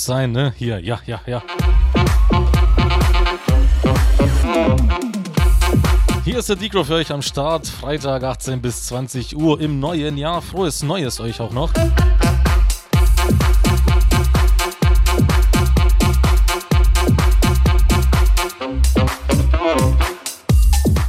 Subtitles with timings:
[0.00, 0.54] Muss sein, ne?
[0.56, 1.42] Hier, ja, ja, ja.
[6.24, 7.66] Hier ist der Decro für euch am Start.
[7.66, 10.40] Freitag 18 bis 20 Uhr im neuen Jahr.
[10.40, 11.70] Frohes Neues euch auch noch.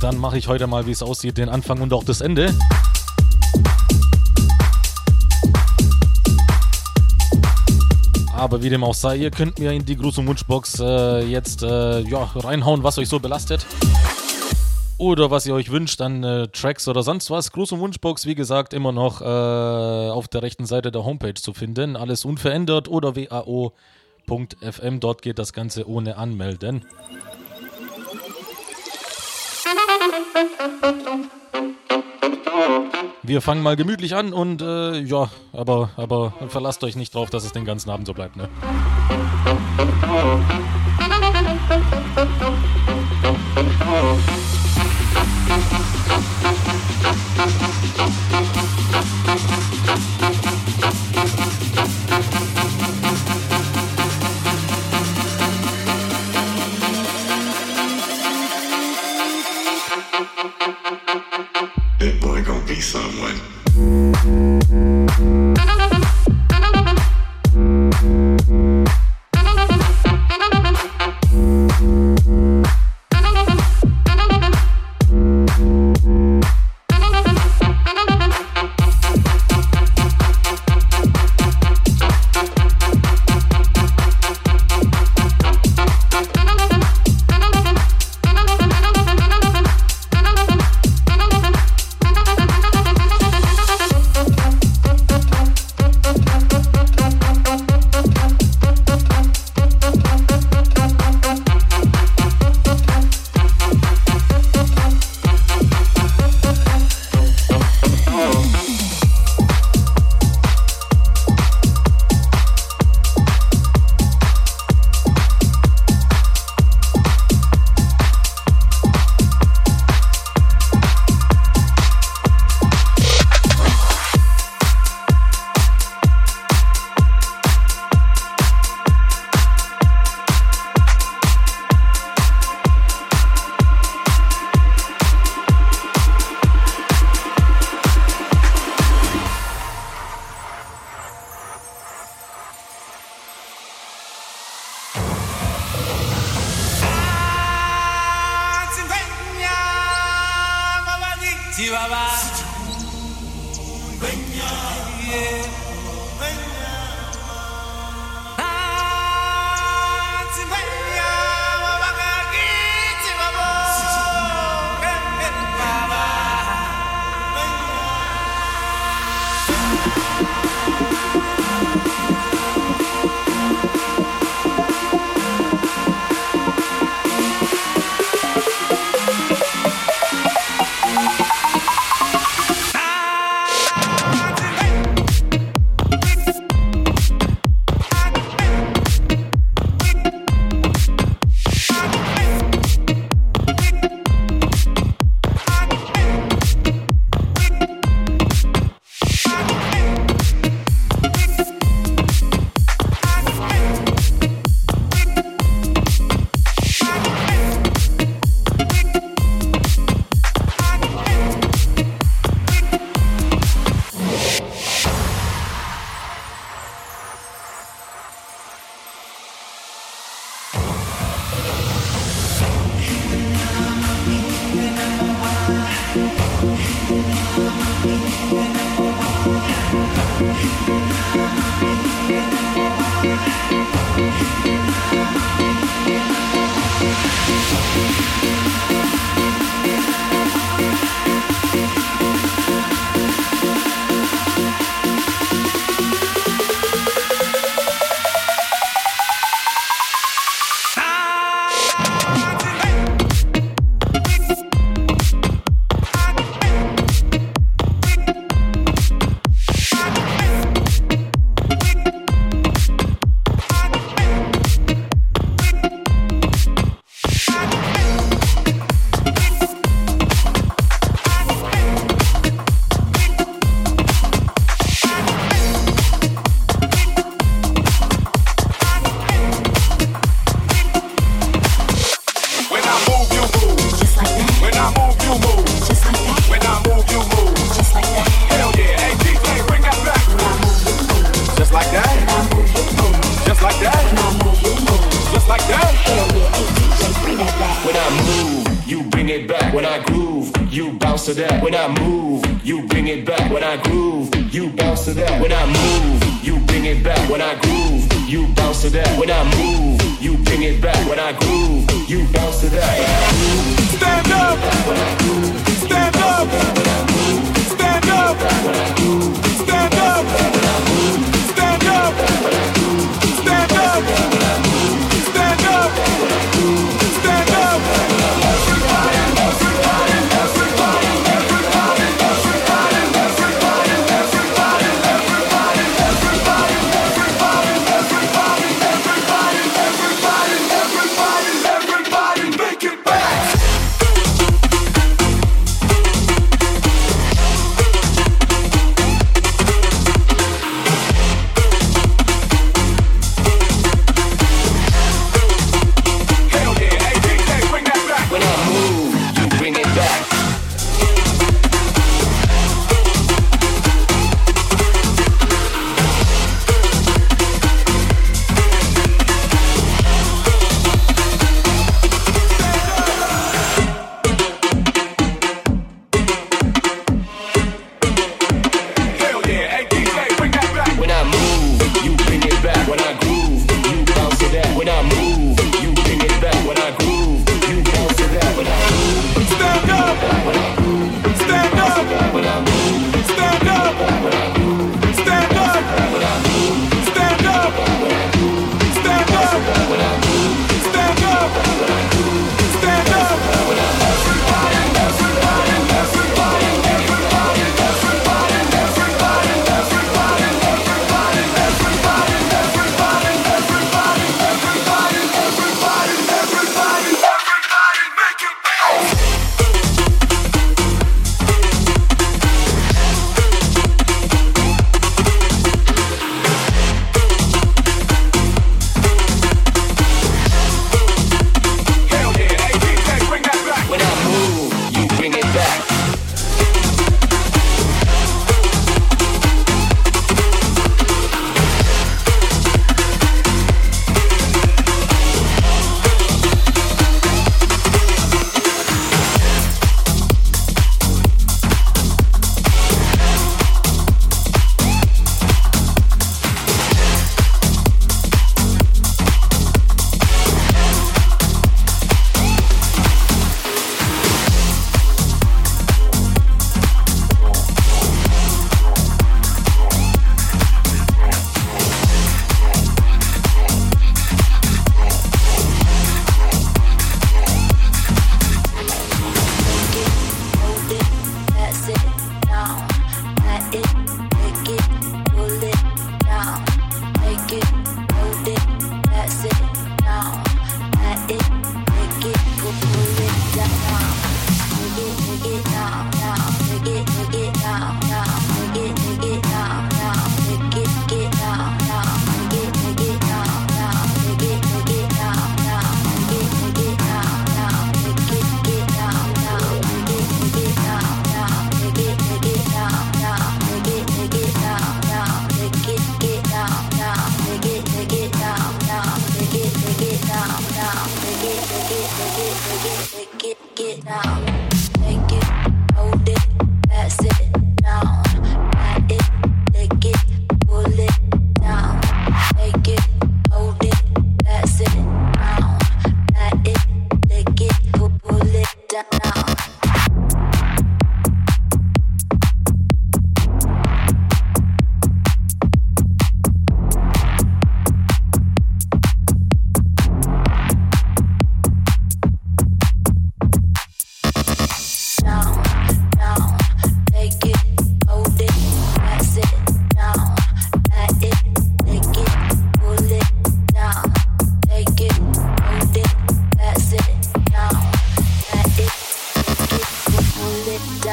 [0.02, 2.53] Dann mache ich heute mal, wie es aussieht, den Anfang und auch das Ende.
[8.42, 11.61] Aber wie dem auch sei, ihr könnt mir in die Gruß- und Wunschbox äh, jetzt
[11.61, 13.68] äh, ja, reinhauen, was euch so belastet.
[14.97, 17.53] Oder was ihr euch wünscht an äh, Tracks oder sonst was.
[17.53, 21.53] Gruß- und Wunschbox, wie gesagt, immer noch äh, auf der rechten Seite der Homepage zu
[21.53, 21.96] finden.
[21.96, 25.00] Alles unverändert oder wao.fm.
[25.00, 26.84] Dort geht das Ganze ohne Anmelden.
[33.23, 37.44] Wir fangen mal gemütlich an und äh, ja, aber, aber verlasst euch nicht drauf, dass
[37.44, 38.50] es den ganzen Abend so bleibt, ne?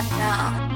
[0.02, 0.67] stuff now.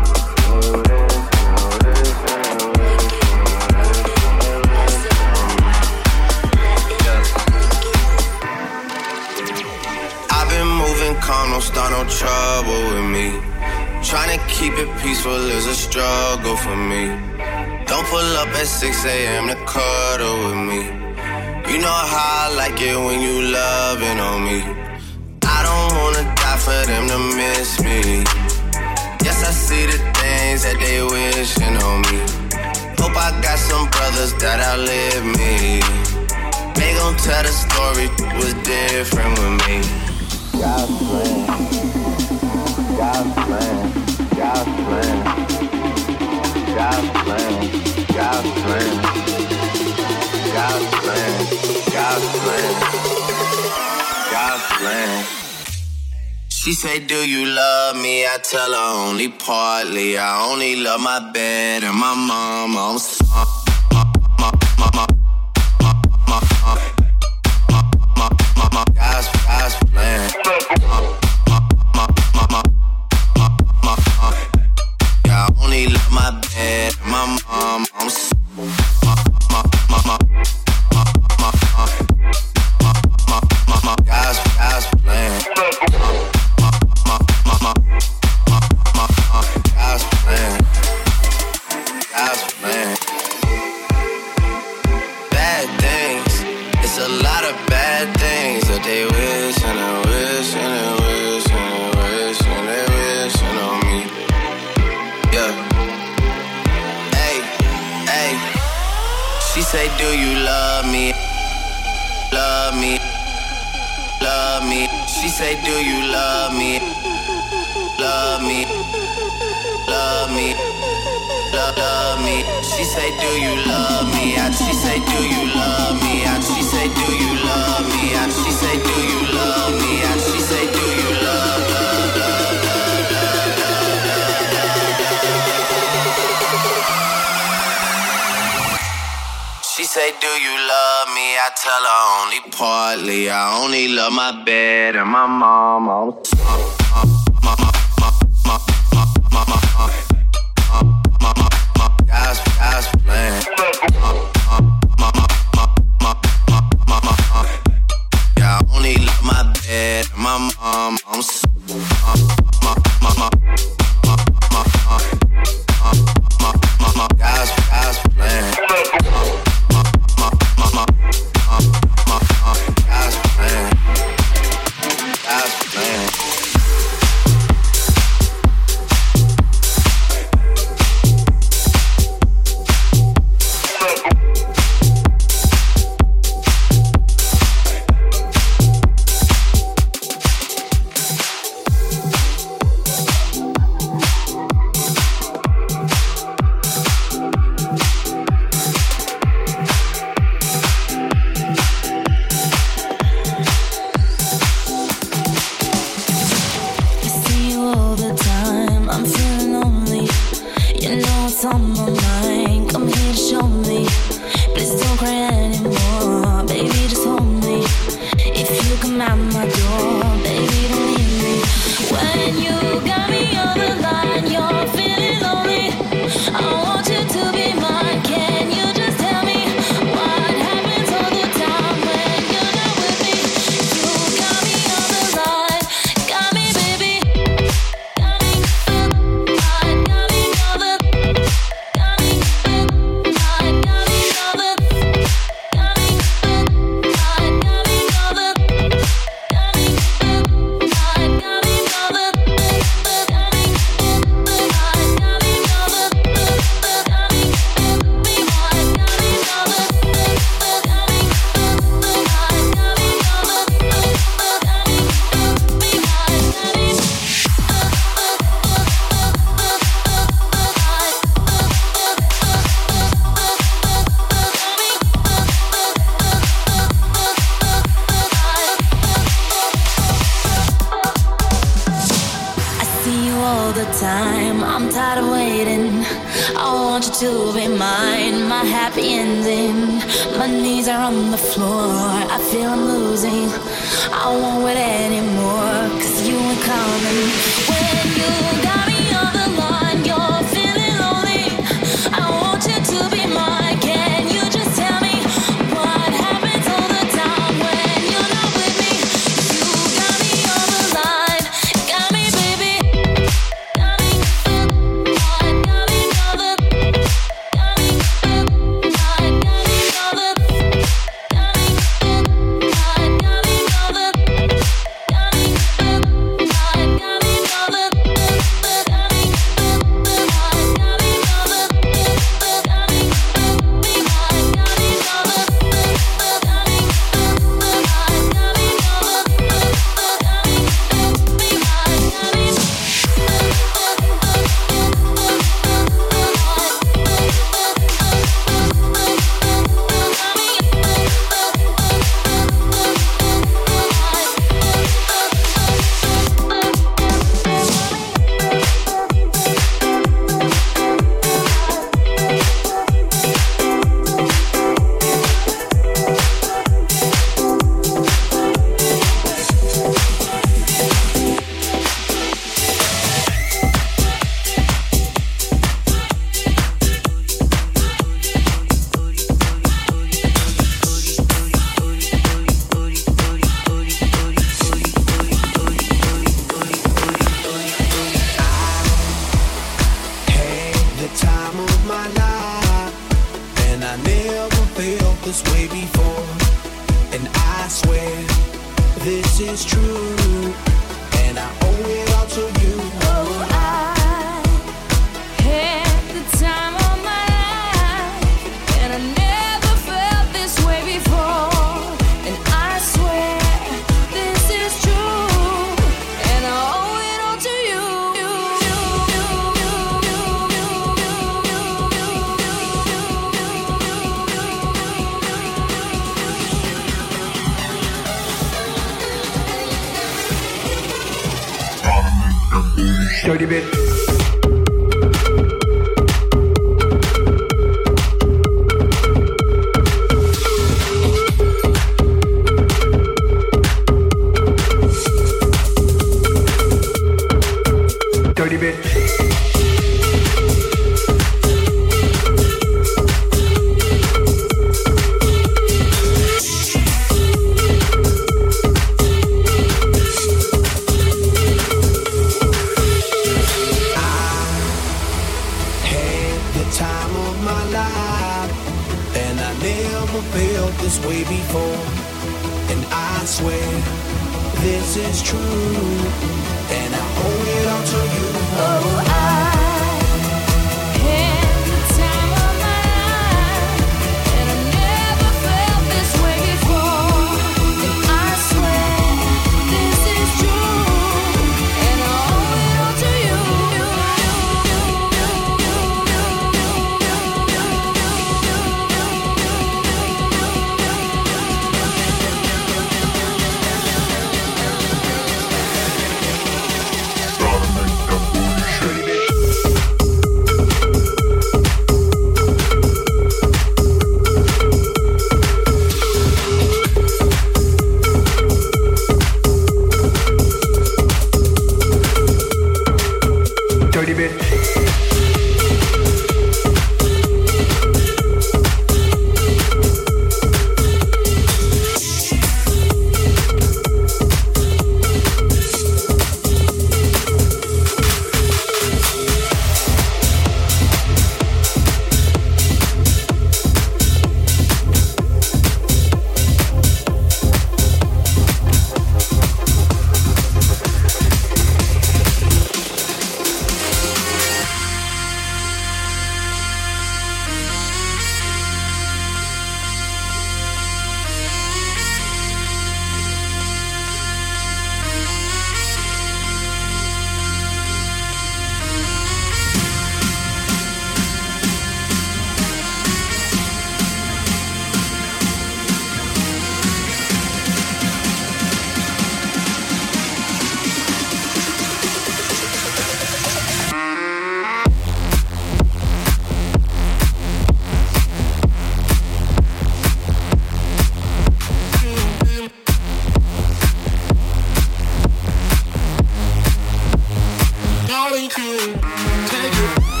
[599.27, 600.00] Take it.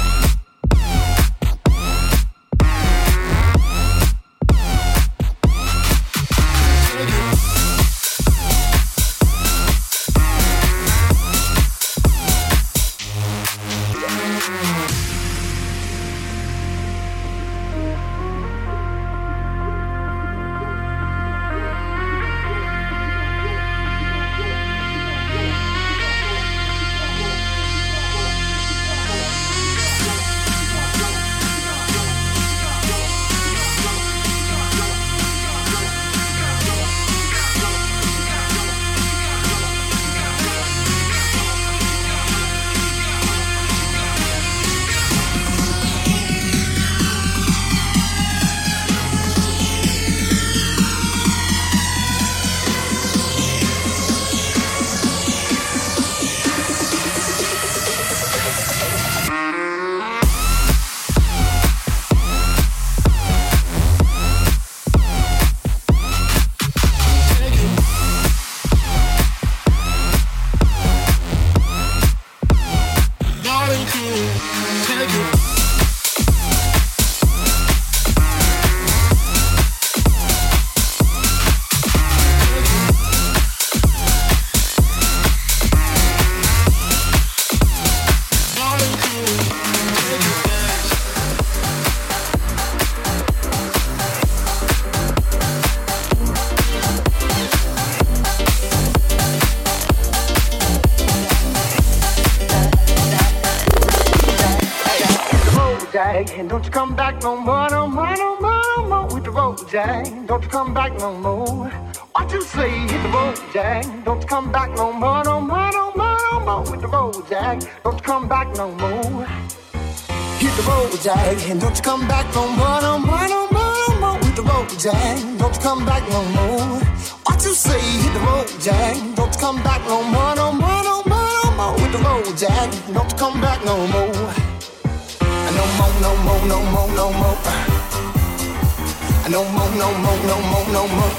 [139.81, 141.11] No more, no more, no more,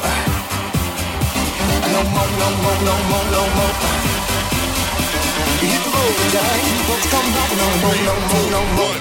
[1.90, 2.28] no more.
[2.38, 3.74] No more, no more, no more.
[5.58, 6.02] Hit the.
[6.86, 8.96] Don't you come back no more, no more, no more.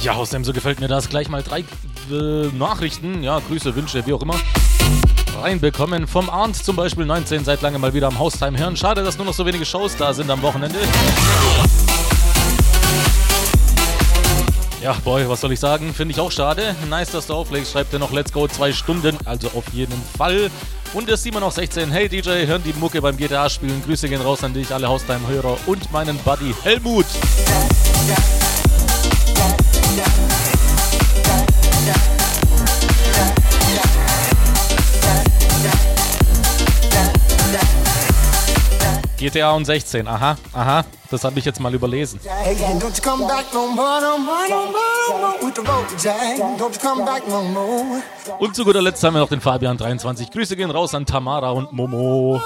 [0.00, 1.10] Ja, außerdem so gefällt mir das.
[1.10, 4.36] Gleich mal drei äh, Nachrichten, ja, Grüße, Wünsche, wie auch immer,
[5.42, 6.06] reinbekommen.
[6.06, 8.78] Vom Arndt zum Beispiel 19, seit langem mal wieder am Haustime hören.
[8.78, 10.78] Schade, dass nur noch so wenige Shows da sind am Wochenende.
[14.84, 15.94] Ja, boy, was soll ich sagen?
[15.94, 16.76] Finde ich auch schade.
[16.90, 17.72] Nice, dass du auflegst.
[17.72, 20.50] Schreibt dir noch Let's Go zwei Stunden, also auf jeden Fall.
[20.92, 21.90] Und der Simon noch 16.
[21.90, 23.82] Hey DJ, hören die Mucke beim GTA spielen.
[23.82, 27.06] Grüße gehen raus an dich, alle Haustime-Hörer und meinen Buddy Helmut.
[39.24, 42.20] GTA und 16, aha, aha, das habe ich jetzt mal überlesen.
[48.38, 50.30] Und zu guter Letzt haben wir noch den Fabian 23.
[50.30, 52.38] Grüße gehen raus an Tamara und Momo.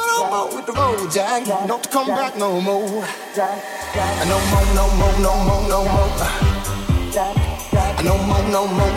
[8.05, 8.89] No more no more.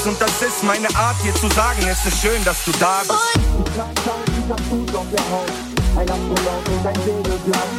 [0.06, 3.18] Und das ist meine Art, dir zu sagen, es ist schön, dass du da bist.
[3.34, 5.50] Ich trag tausend Tattoos auf der Haut.
[5.96, 7.70] Ein Astronaut und ein Segelblatt.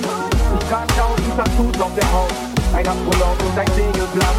[0.59, 2.33] Ich trag tausend Tattoos auf der Haut.
[2.73, 4.37] Ein Astronaut und ein Segelblatt.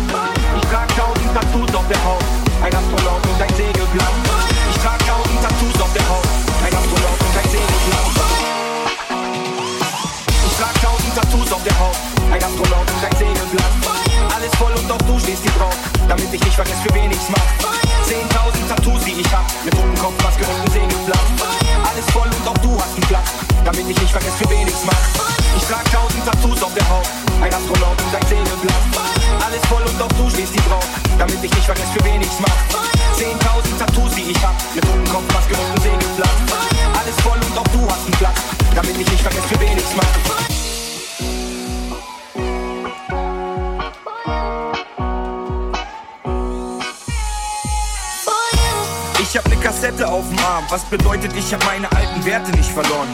[0.56, 2.24] Ich trag tausend Tattoos auf der Haut.
[2.62, 4.14] Ein Astronaut und ein Segelblatt.
[4.70, 6.28] Ich trag tausend Tattoos auf der Haut.
[6.64, 8.06] Ein Astronaut und ein Segelblatt.
[10.44, 11.96] Ich trag tausend Tattoos auf der Haut.
[12.32, 14.07] Ein Astronaut und ein Segelblatt.
[14.34, 15.76] Alles voll und auch du stehst hier drauf.
[16.08, 17.48] Damit ich nicht vergesse, für wen ich's mach.
[18.08, 19.44] 10.000 Tattoos, die ich hab.
[19.64, 21.28] Mit Totenkopfmaske und ein Segelblatt.
[21.84, 23.28] Alles voll und auch du hast einen Platz.
[23.64, 25.02] Damit ich nicht vergesse, für wen ich's mach.
[25.56, 27.08] Ich trag tausend Tattoos auf der Haut.
[27.42, 28.84] Ein Astronaut und ein Segelblatt.
[29.44, 30.86] Alles voll und auch du stehst hier drauf.
[31.18, 32.58] Damit ich nicht vergesse, für wen ich's mach.
[33.18, 34.54] 10.000 Tattoos, die ich hab.
[34.74, 36.38] Mit Totenkopfmaske und ein Segelblatt.
[36.98, 38.38] Alles voll und auch du hast einen Platz.
[38.74, 40.47] Damit ich nicht vergesse, für wen ich's mach.
[49.30, 52.70] Ich hab ne Kassette auf dem Arm, was bedeutet, ich hab meine alten Werte nicht
[52.70, 53.08] verloren.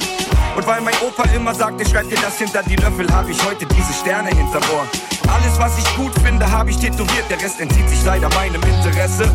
[0.55, 3.67] Und weil mein Opa immer sagte, schreib dir das hinter die Löffel, hab ich heute
[3.67, 4.87] diese Sterne hinterm Ohr.
[5.27, 9.29] Alles, was ich gut finde, hab ich tätowiert, der Rest entzieht sich leider meinem Interesse.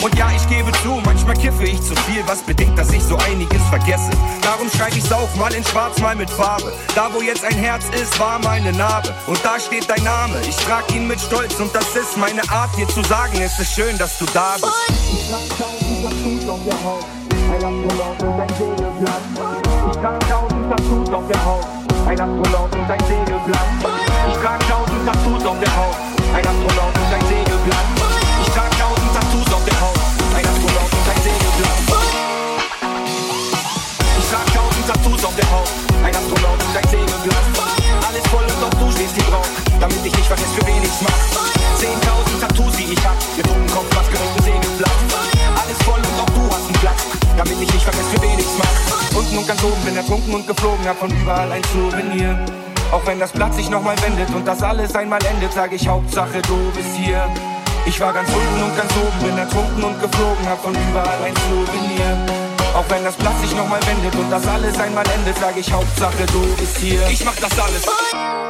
[0.00, 3.16] Und ja, ich gebe zu, manchmal kiffe ich zu viel, was bedingt, dass ich so
[3.18, 4.10] einiges vergesse.
[4.42, 6.72] Darum schreib ich's auf, mal in schwarz, mal mit Farbe.
[6.96, 9.14] Da, wo jetzt ein Herz ist, war meine Narbe.
[9.28, 12.76] Und da steht dein Name, ich trag ihn mit Stolz und das ist meine Art,
[12.76, 15.89] dir zu sagen, es ist schön, dass du da bist.
[16.10, 18.39] Ich trag tausend Tattoos auf der Haut, ein Astronaut
[51.30, 52.38] überall ein Souvenir.
[52.90, 56.42] Auch wenn das Blatt sich nochmal wendet und das alles einmal endet, sag ich Hauptsache
[56.42, 57.24] du bist hier.
[57.86, 61.34] Ich war ganz unten und ganz oben, bin ertrunken und geflogen, hab von überall ein
[61.48, 62.18] Souvenir.
[62.74, 66.26] Auch wenn das Blatt sich nochmal wendet und das alles einmal endet, sag ich Hauptsache
[66.32, 67.06] du bist hier.
[67.08, 68.49] Ich mach das alles.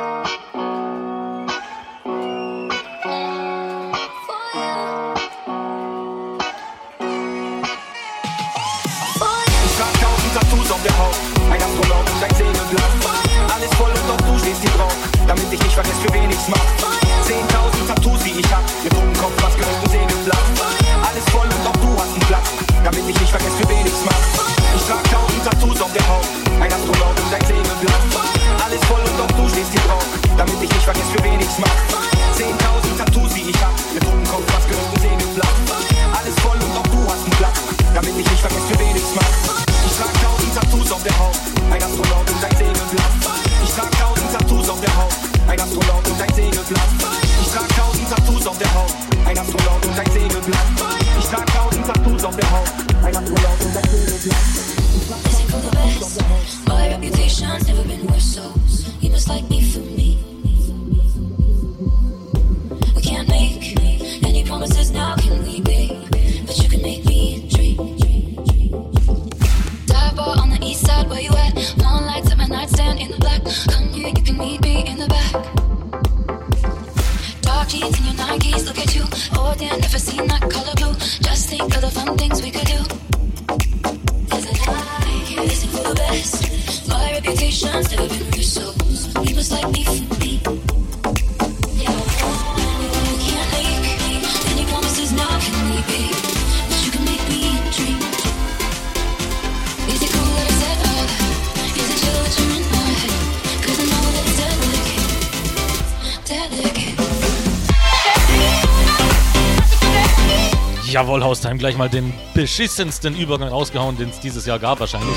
[111.11, 115.17] Wollhaustheim gleich mal den beschissensten Übergang rausgehauen, den es dieses Jahr gab wahrscheinlich.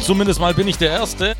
[0.00, 1.36] Zumindest mal bin ich der Erste.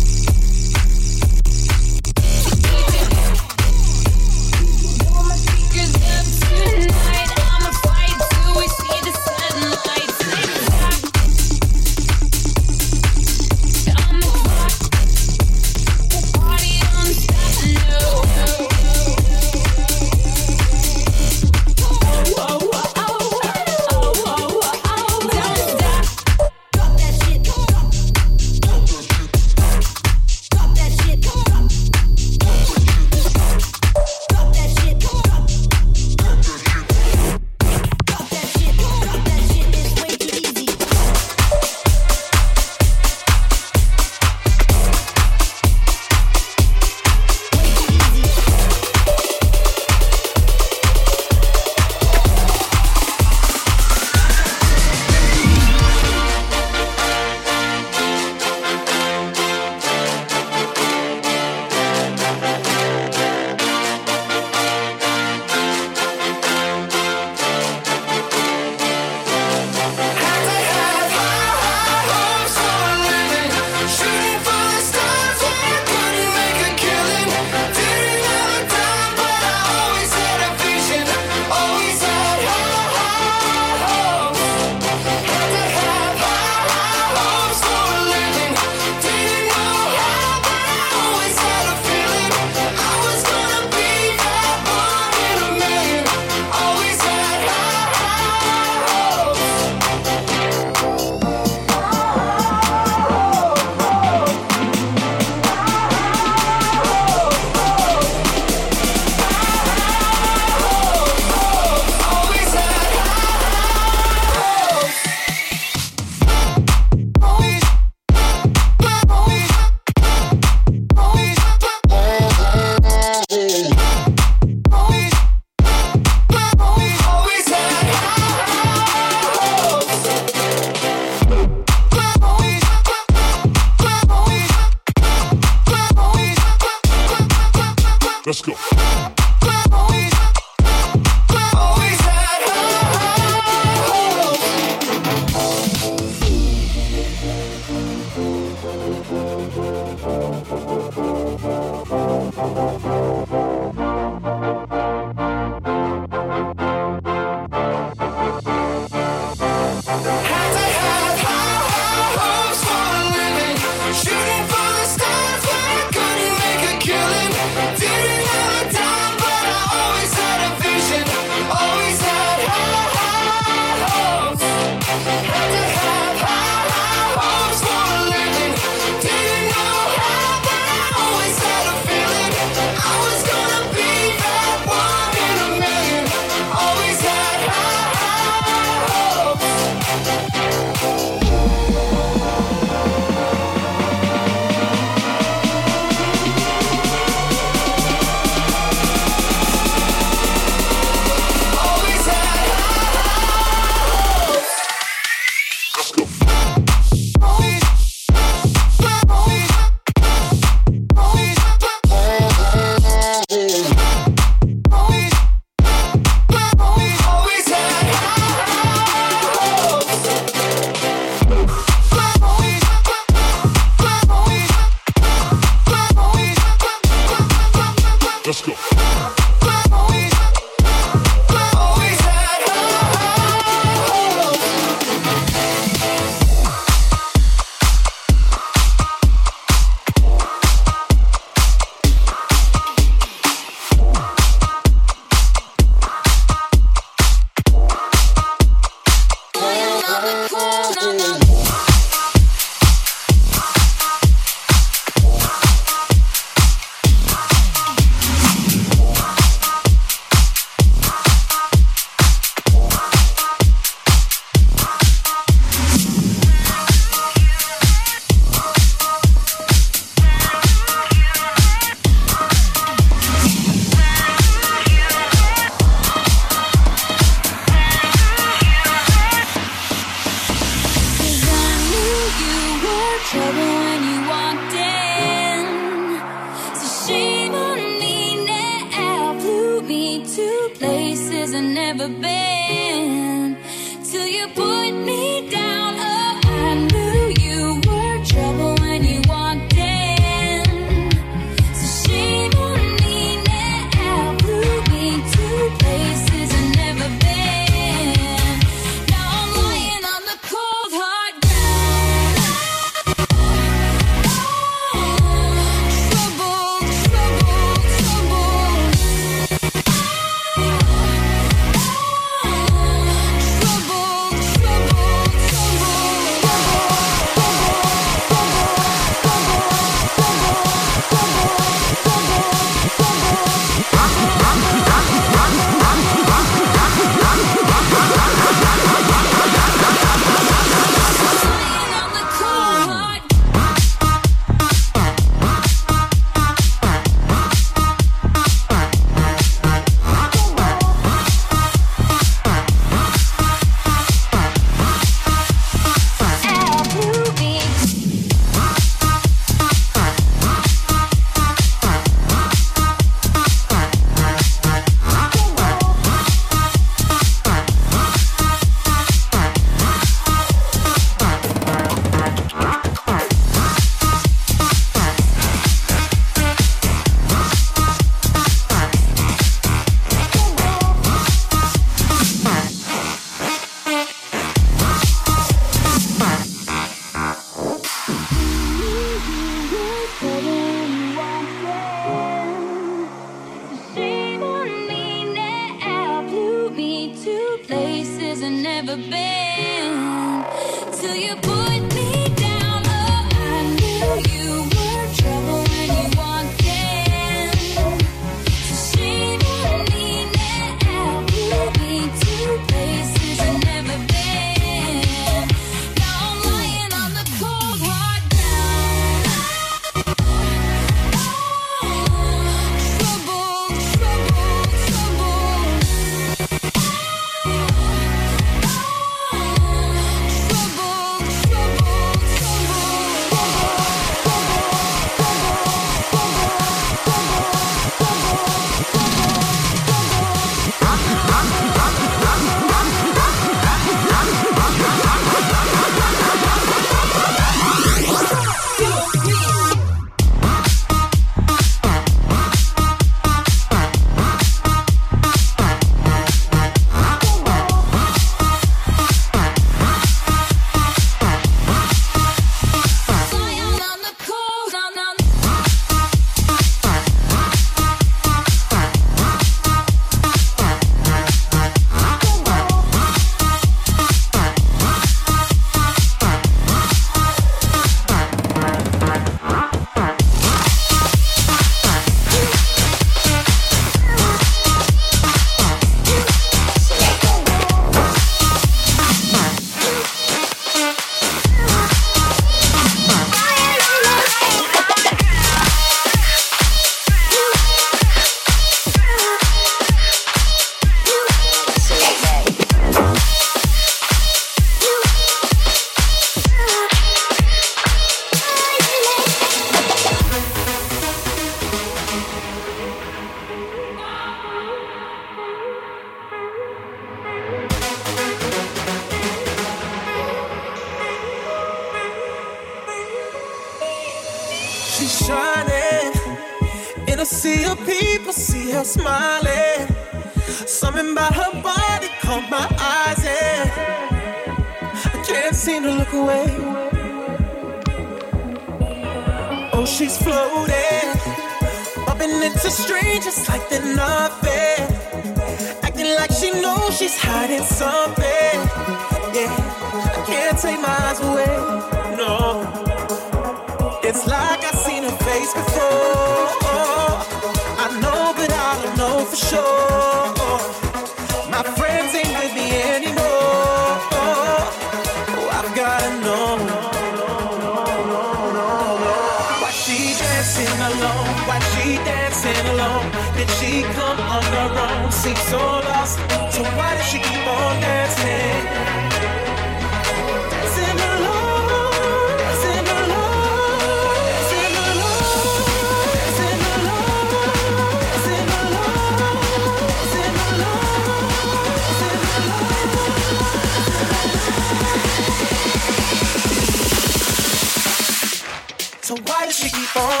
[598.90, 600.00] So why does she keep on?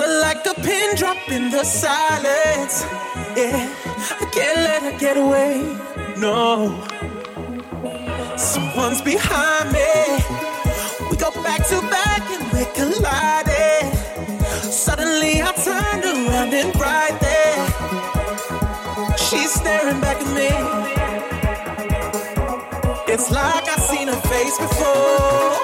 [0.00, 2.84] Her like a pin drop in the silence.
[3.36, 3.72] Yeah,
[4.20, 5.62] I can't let her get away.
[6.18, 6.82] No,
[8.36, 9.92] someone's behind me.
[11.10, 13.92] We go back to back and we're colliding.
[14.62, 17.66] Suddenly I turned around and right there,
[19.16, 20.50] she's staring back at me.
[23.12, 25.63] It's like I've seen her face before.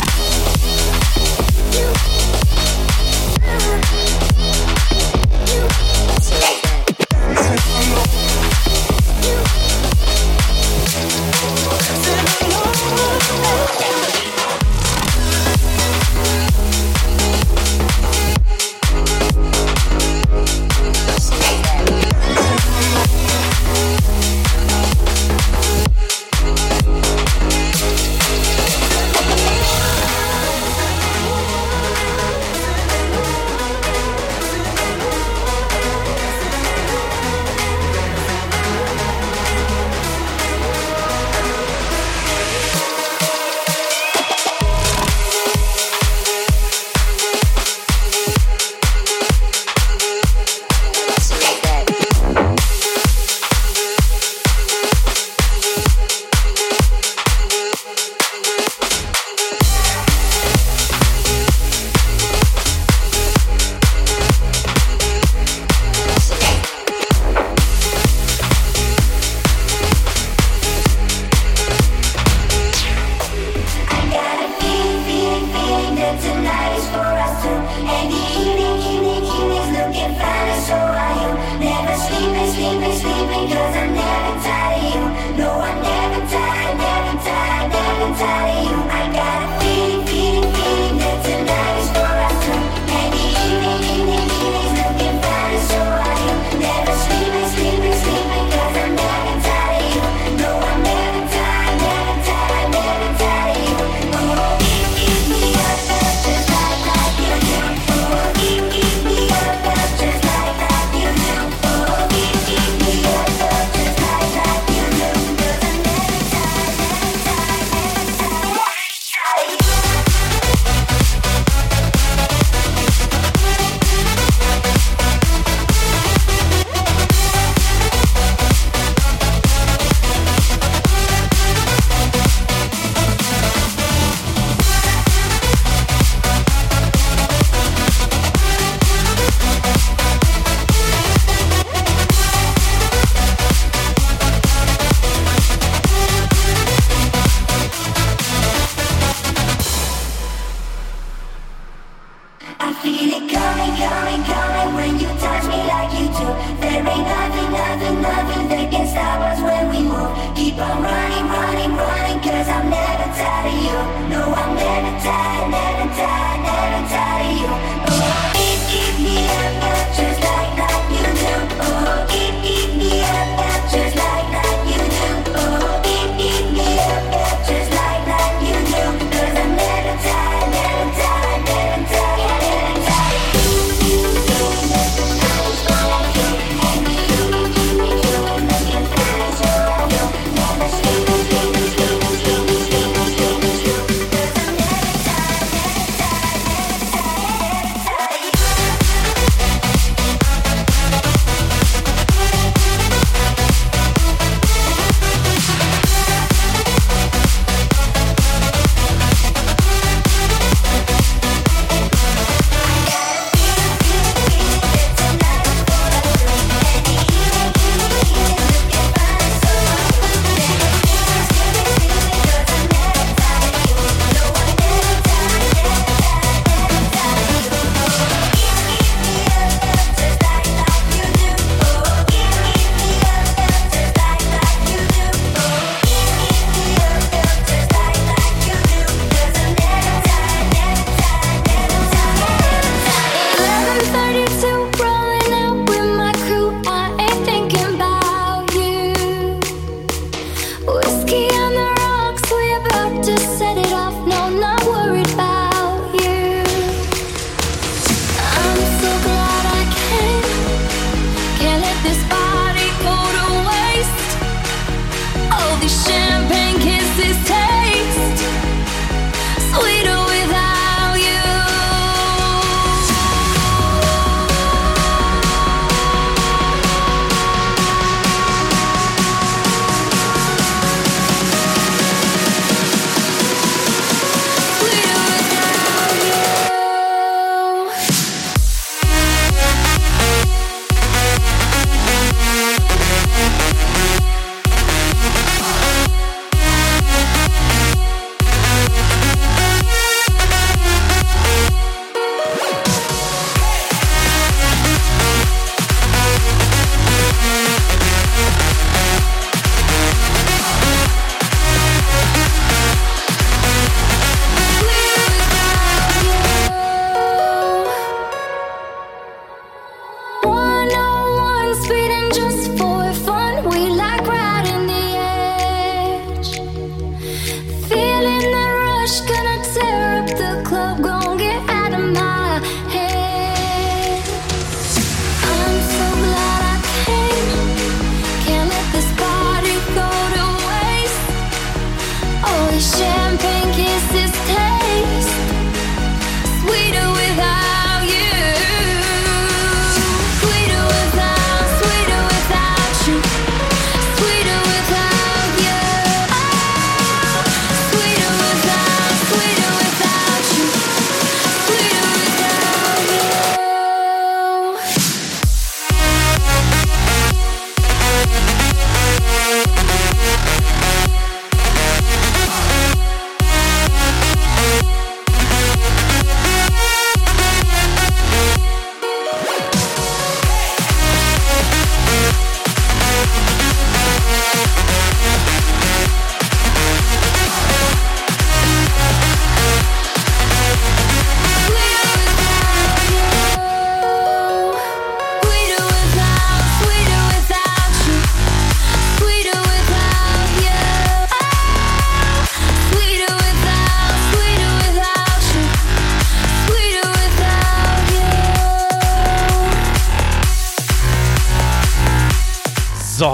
[1.71, 2.11] So,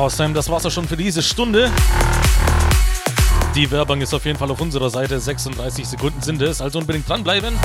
[0.09, 1.71] Sam, das war's auch schon für diese Stunde.
[3.55, 5.19] Die Werbung ist auf jeden Fall auf unserer Seite.
[5.19, 7.55] 36 Sekunden sind es, also unbedingt dranbleiben.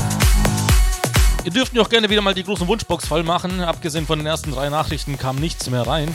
[1.45, 3.61] Ihr dürft mir auch gerne wieder mal die großen Wunschbox voll machen.
[3.61, 6.15] Abgesehen von den ersten drei Nachrichten kam nichts mehr rein.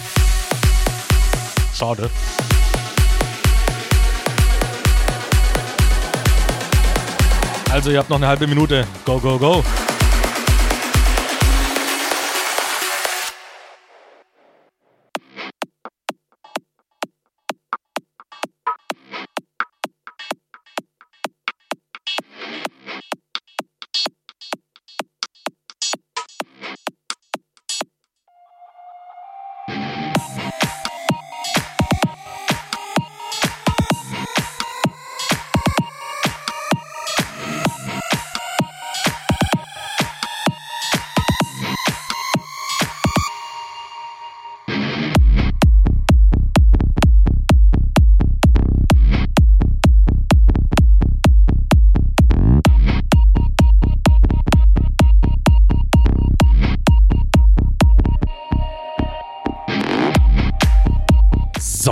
[1.75, 2.09] Schade.
[7.69, 8.87] Also ihr habt noch eine halbe Minute.
[9.05, 9.63] Go, go, go.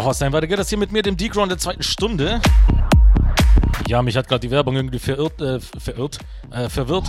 [0.05, 2.39] So, Sam, weiter geht das hier mit mir, dem Decron der zweiten Stunde.
[3.87, 6.19] Ja, mich hat gerade die Werbung irgendwie verirrt, äh, verirrt,
[6.51, 7.07] äh, verwirrt.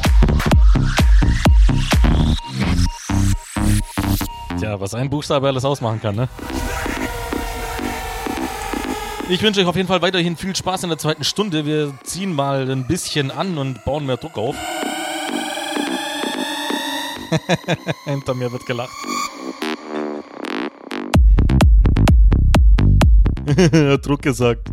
[4.58, 6.30] Tja, was ein Buchstabe alles ausmachen kann, ne?
[9.28, 11.66] Ich wünsche euch auf jeden Fall weiterhin viel Spaß in der zweiten Stunde.
[11.66, 14.56] Wir ziehen mal ein bisschen an und bauen mehr Druck auf.
[18.06, 18.96] Hinter mir wird gelacht.
[23.46, 24.70] Hat Druck gesagt.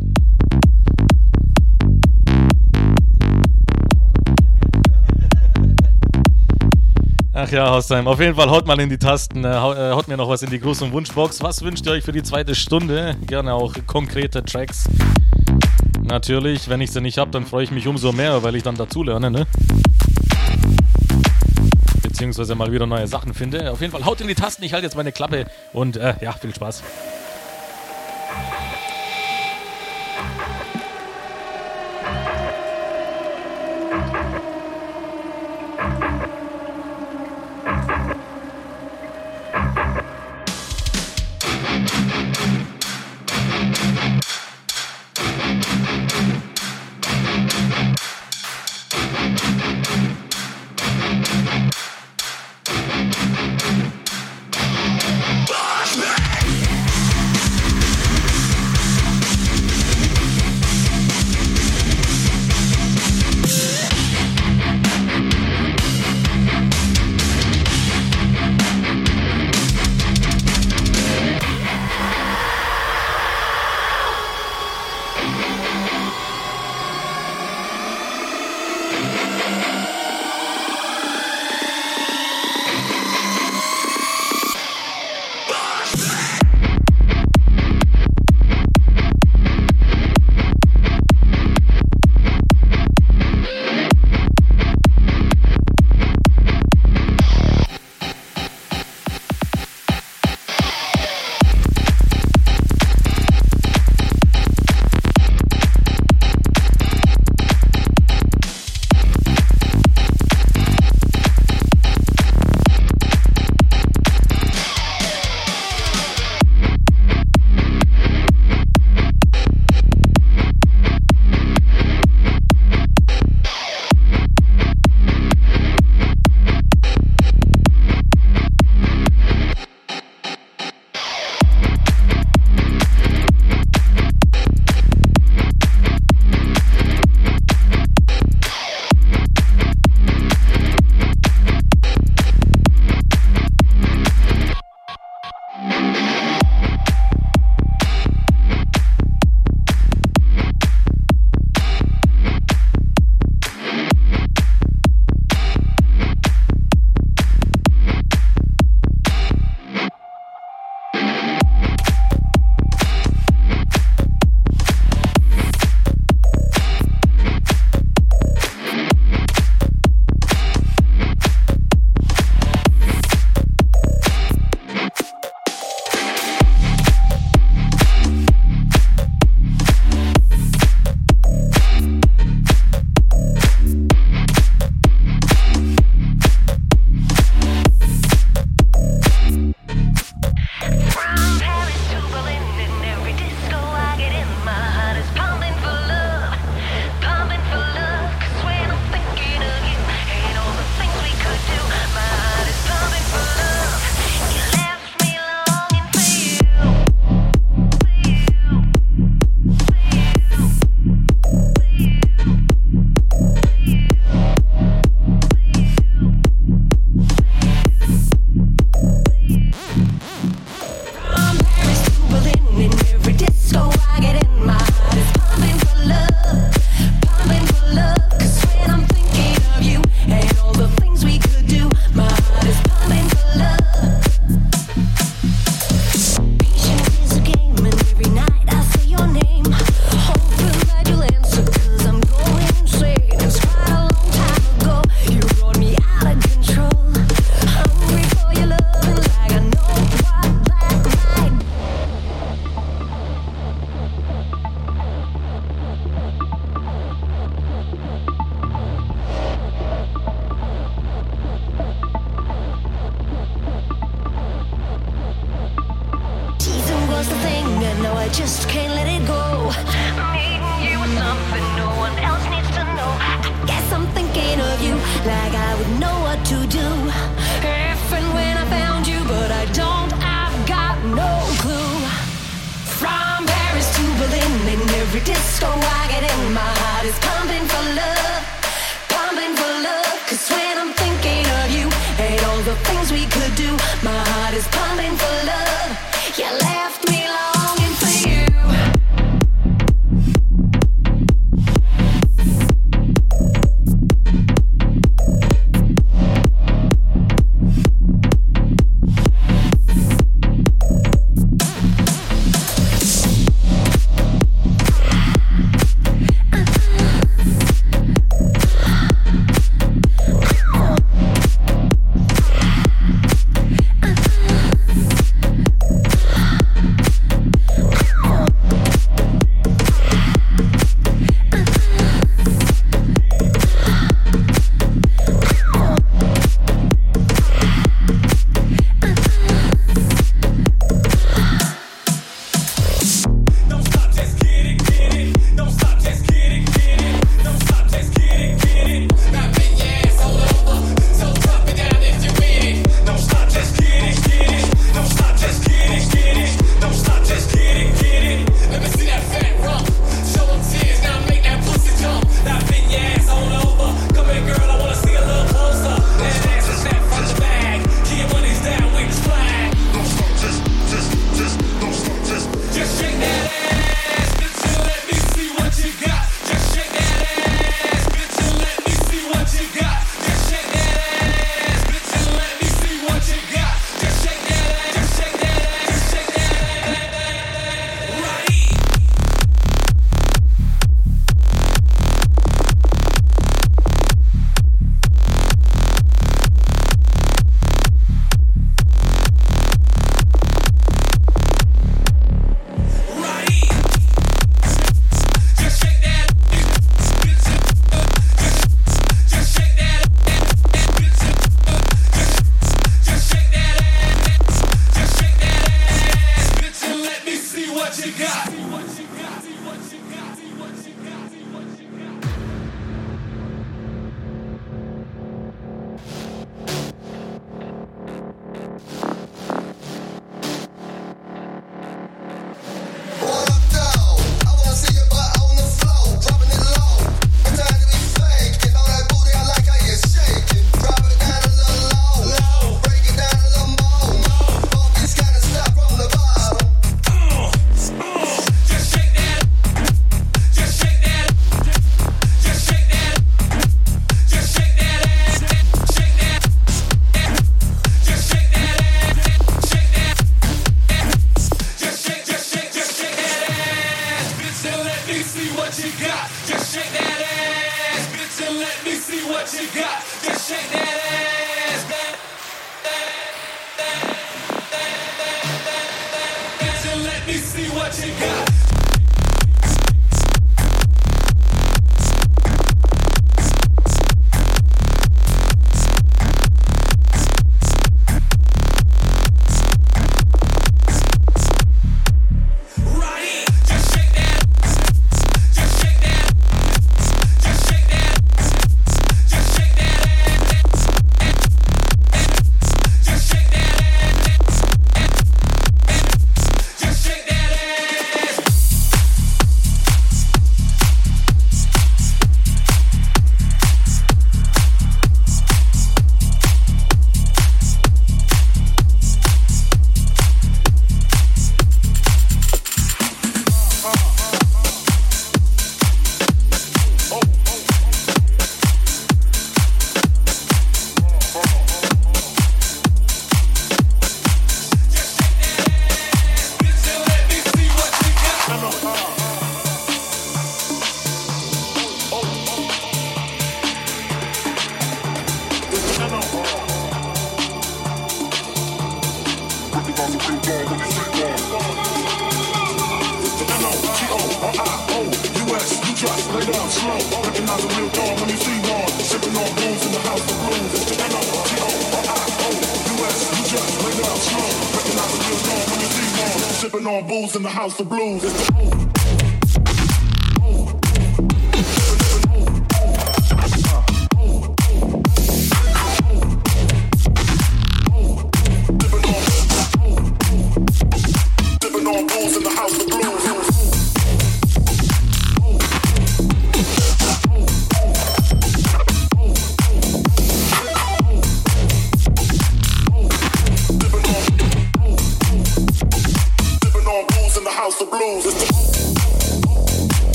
[7.36, 8.08] Ach ja, Hausheim.
[8.08, 9.44] Auf jeden Fall haut mal in die Tasten.
[9.44, 11.42] Äh, äh, haut mir noch was in die große Wunschbox.
[11.42, 13.16] Was wünscht ihr euch für die zweite Stunde?
[13.28, 14.88] Gerne auch konkrete Tracks.
[16.02, 18.76] Natürlich, wenn ich sie nicht habe, dann freue ich mich umso mehr, weil ich dann
[18.76, 19.48] dazulerne, ne?
[22.02, 23.72] Beziehungsweise mal wieder neue Sachen finde.
[23.72, 24.64] Auf jeden Fall haut in die Tasten.
[24.64, 26.84] Ich halte jetzt meine Klappe und äh, ja, viel Spaß.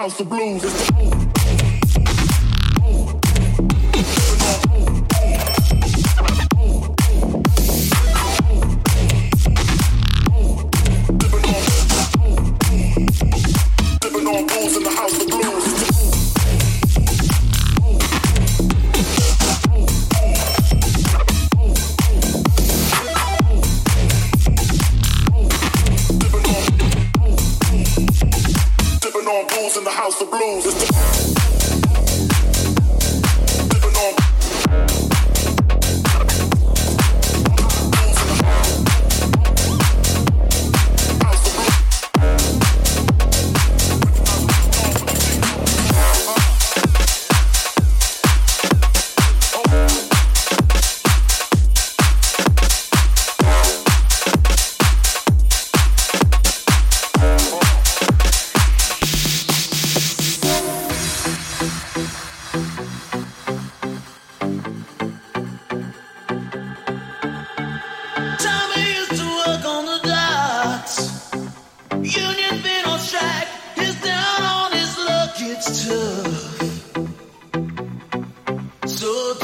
[0.00, 0.79] House of blues.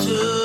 [0.07, 0.36] to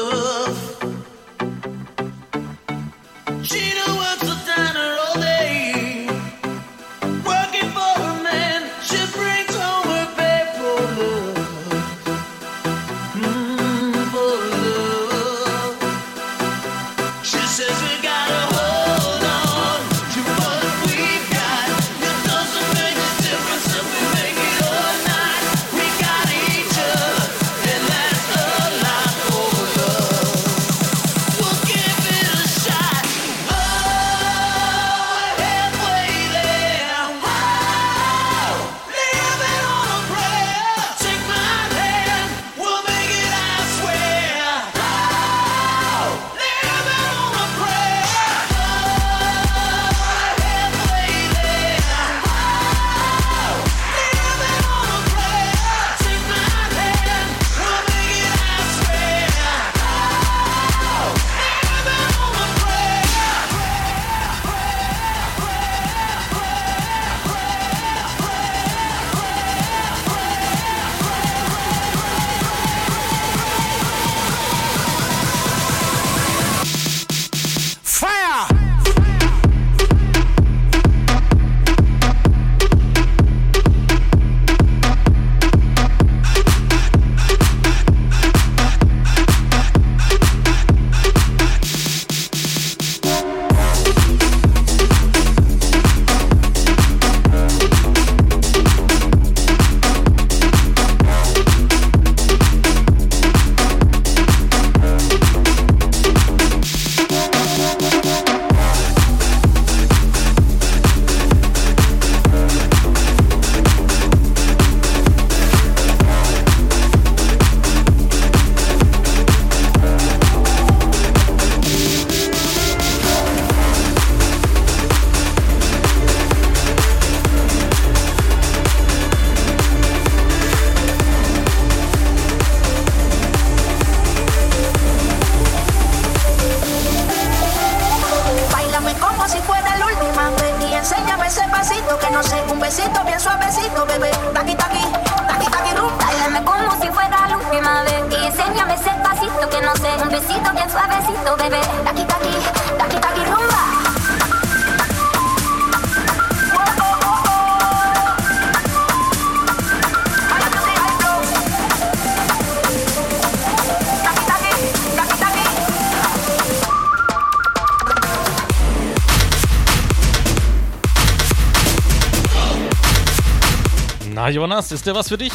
[174.31, 175.31] Jonas, ist der was für dich?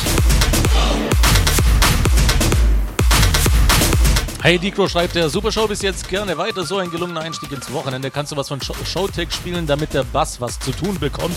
[4.42, 6.64] Hey, Dikro schreibt der Supershow bis jetzt gerne weiter.
[6.64, 8.10] So ein gelungener Einstieg ins Wochenende.
[8.10, 11.36] Kannst du was von Show Showtech spielen, damit der Bass was zu tun bekommt?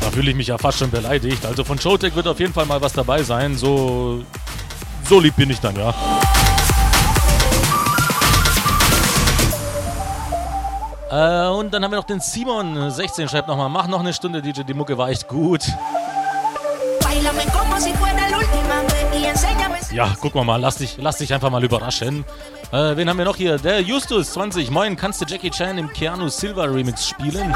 [0.00, 1.46] Da fühle ich mich ja fast schon beleidigt.
[1.46, 3.56] Also von Showtech wird auf jeden Fall mal was dabei sein.
[3.56, 4.24] So,
[5.08, 5.94] so lieb bin ich dann, ja.
[11.12, 14.40] Äh, und dann haben wir noch den Simon, 16, schreibt nochmal, mach noch eine Stunde
[14.40, 15.60] DJ, die Mucke war echt gut.
[19.92, 22.24] Ja, guck mal mal, lass dich, lass dich einfach mal überraschen.
[22.72, 23.58] Äh, wen haben wir noch hier?
[23.58, 24.70] Der Justus, 20.
[24.70, 27.52] Moin, kannst du Jackie Chan im Keanu Silva Remix spielen?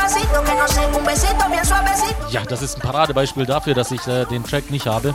[2.31, 5.15] Ja, das ist ein Paradebeispiel dafür, dass ich äh, den Track nicht habe.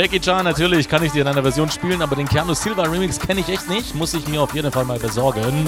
[0.00, 3.20] Jackie Chan, natürlich kann ich dir in einer Version spielen, aber den Keanu Silva Remix
[3.20, 3.94] kenne ich echt nicht.
[3.94, 5.66] Muss ich mir auf jeden Fall mal besorgen.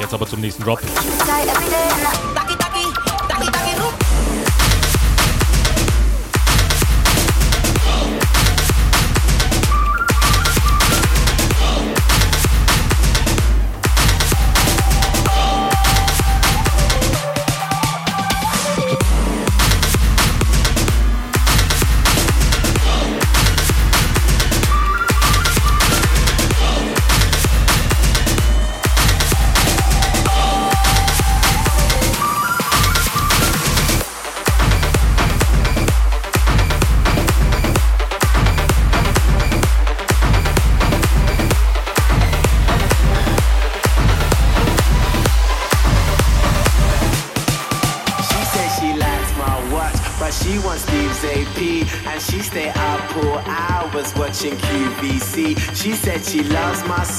[0.00, 0.80] Jetzt aber zum nächsten Drop.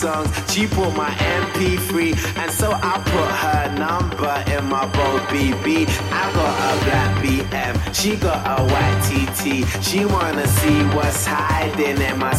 [0.04, 2.12] She bought my MP3.
[2.38, 5.88] And so I put her number in my bold BB.
[6.12, 9.64] I got a black BM, she got a white TT.
[9.82, 12.34] She wanna see what's hiding in my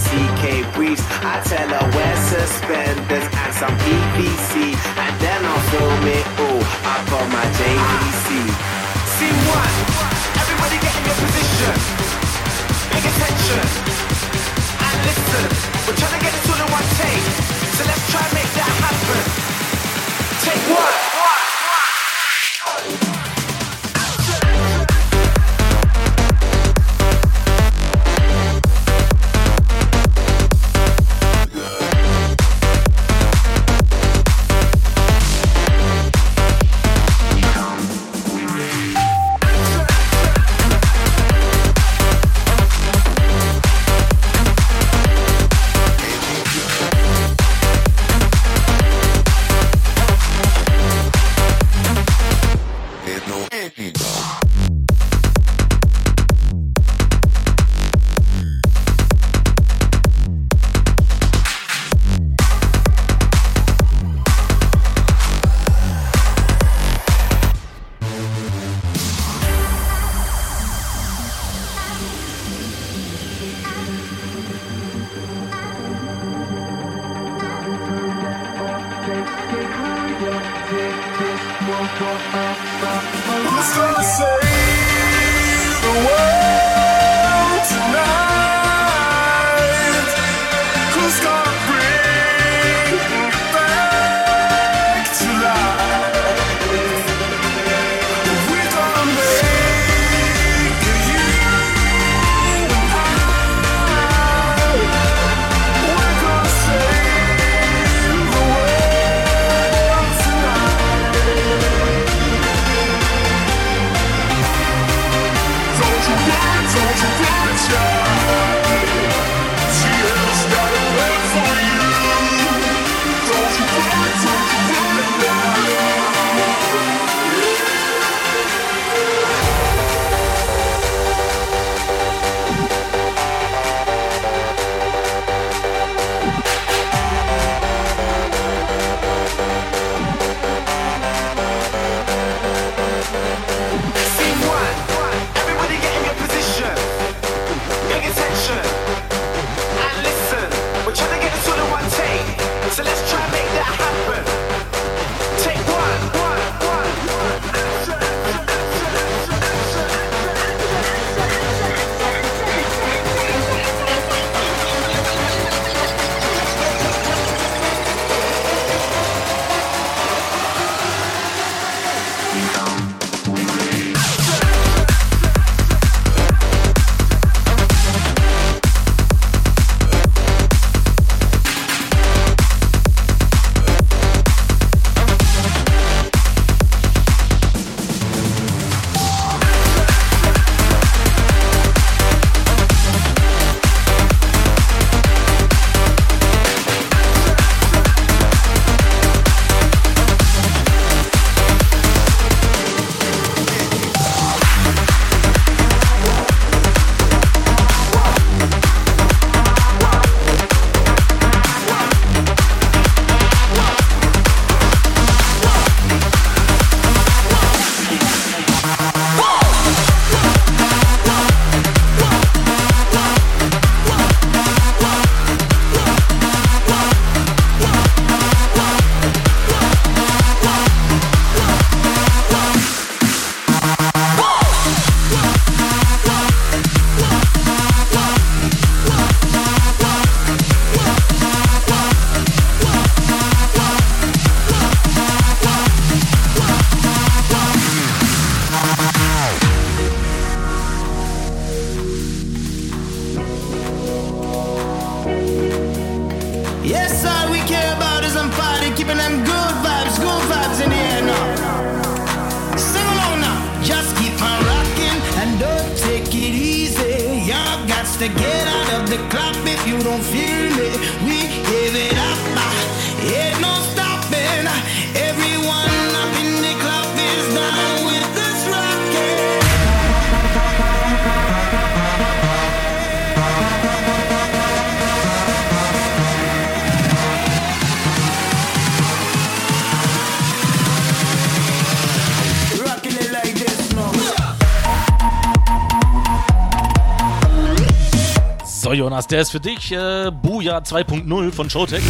[298.95, 301.83] bekommen hast, der ist für dich äh, Buja 2.0 von Showtech.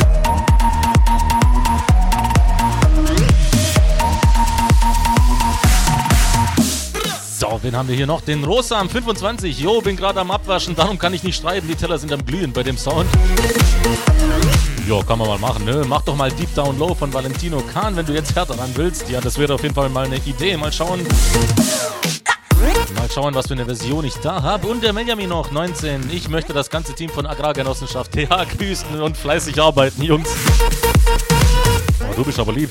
[7.38, 8.22] So, wen haben wir hier noch?
[8.22, 9.58] Den Rosa am 25.
[9.58, 11.68] Jo, bin gerade am Abwaschen, darum kann ich nicht streiten.
[11.68, 13.06] Die Teller sind am Glühen bei dem Sound.
[14.88, 15.84] Jo, kann man mal machen, ne?
[15.86, 19.08] Mach doch mal Deep Down Low von Valentino Kahn, wenn du jetzt härter ran willst.
[19.10, 20.56] Ja, das wäre auf jeden Fall mal eine Idee.
[20.56, 21.00] Mal schauen.
[22.92, 24.66] Mal schauen, was für eine Version ich da habe.
[24.66, 26.10] Und der Benjamin noch, 19.
[26.10, 30.28] Ich möchte das ganze Team von Agrargenossenschaft TH grüßen und fleißig arbeiten, Jungs.
[32.00, 32.70] Oh, du bist aber lieb.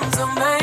[0.00, 0.57] Dreams are made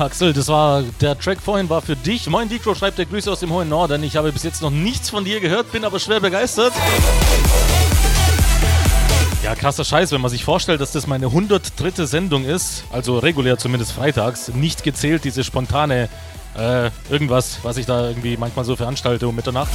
[0.00, 2.28] Axel, das war der Track vorhin war für dich.
[2.28, 4.02] Moin Dicro schreibt der Grüße aus dem hohen Norden.
[4.02, 6.72] Ich habe bis jetzt noch nichts von dir gehört, bin aber schwer begeistert.
[9.42, 12.06] Ja, krasser Scheiß, wenn man sich vorstellt, dass das meine 103.
[12.06, 16.08] Sendung ist, also regulär zumindest freitags, nicht gezählt diese spontane
[16.56, 19.70] äh, irgendwas, was ich da irgendwie manchmal so veranstalte um Mitternacht.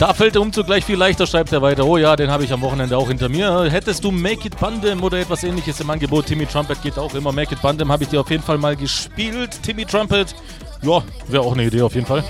[0.00, 1.84] Da fällt der Umzug gleich viel leichter, schreibt er weiter.
[1.84, 3.70] Oh ja, den habe ich am Wochenende auch hinter mir.
[3.70, 6.24] Hättest du Make It Bandem oder etwas ähnliches im Angebot?
[6.24, 7.32] Timmy Trumpet geht auch immer.
[7.32, 9.62] Make It Bandem habe ich dir auf jeden Fall mal gespielt.
[9.62, 10.34] Timmy Trumpet,
[10.80, 12.24] ja, wäre auch eine Idee auf jeden Fall.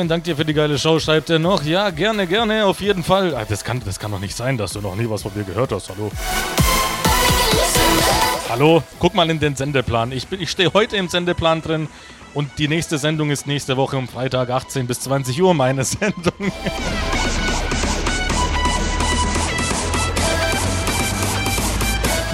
[0.00, 1.62] Vielen Dank dir für die geile Show, schreibt er noch.
[1.62, 3.34] Ja, gerne, gerne, auf jeden Fall.
[3.34, 5.44] Ah, Das kann, das kann doch nicht sein, dass du noch nie was von mir
[5.44, 5.90] gehört hast.
[5.90, 6.10] Hallo.
[8.48, 10.10] Hallo, guck mal in den Sendeplan.
[10.12, 11.86] Ich, ich stehe heute im Sendeplan drin
[12.32, 16.50] und die nächste Sendung ist nächste Woche um Freitag 18 bis 20 Uhr meine Sendung.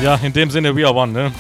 [0.03, 1.33] ja, in dem Sinne, we are one, ne?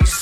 [0.00, 0.21] so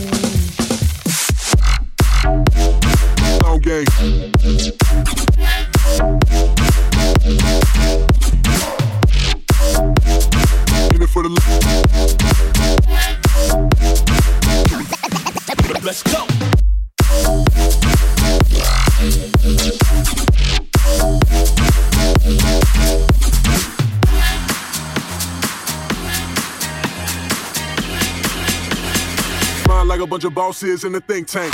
[30.33, 31.53] boss is in the think tank.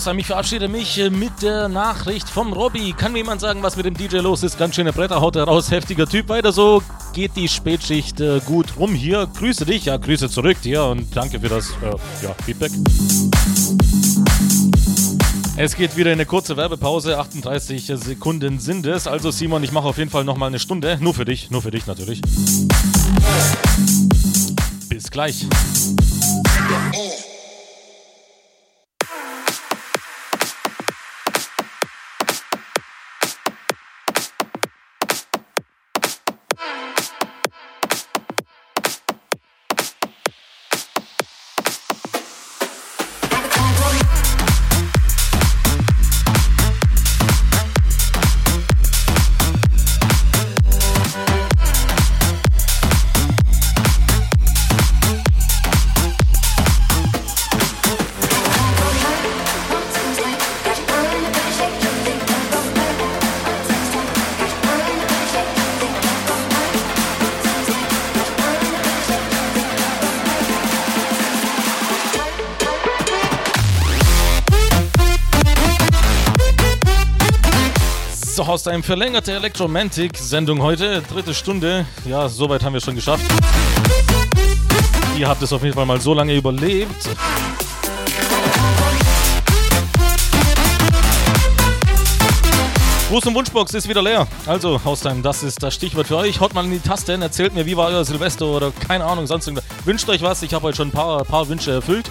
[0.00, 2.94] Hausheim, ich verabschiede mich äh, mit der Nachricht vom Robby.
[2.96, 4.56] Kann mir jemand sagen, was mit dem DJ los ist?
[4.56, 6.30] Ganz schöne Bretter haut er raus, heftiger Typ.
[6.30, 6.82] Weiter so,
[7.12, 9.28] geht die Spätschicht äh, gut rum hier.
[9.38, 12.72] Grüße dich, ja, Grüße zurück dir und danke für das äh, ja, Feedback.
[15.58, 19.06] Es geht wieder in eine kurze Werbepause, 38 Sekunden sind es.
[19.06, 20.96] Also Simon, ich mache auf jeden Fall nochmal eine Stunde.
[21.02, 22.22] Nur für dich, nur für dich natürlich.
[24.88, 25.44] Bis gleich.
[78.60, 81.86] So, Haustime, verlängerte Electromantic-Sendung heute, dritte Stunde.
[82.04, 83.24] Ja, soweit haben wir schon geschafft.
[85.16, 87.08] Ihr habt es auf jeden Fall mal so lange überlebt.
[93.08, 94.26] Gruß und Wunschbox ist wieder leer.
[94.44, 96.38] Also, Haustime, das ist das Stichwort für euch.
[96.40, 99.46] Haut mal in die Tasten, erzählt mir, wie war euer Silvester oder keine Ahnung, sonst
[99.46, 99.64] irgendwas.
[99.86, 102.10] Wünscht euch was, ich habe heute schon ein paar, paar Wünsche erfüllt.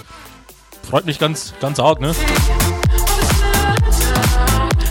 [0.89, 2.15] Freut mich ganz, ganz arg, ne?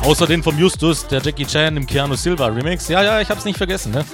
[0.09, 2.89] Außer den vom Justus, der Jackie Chan im Keanu Silva Remix.
[2.89, 4.07] Ja, ja, ich hab's nicht vergessen, ne?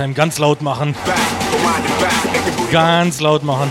[0.00, 0.94] Haustime ganz laut machen.
[2.72, 3.70] Ganz laut machen.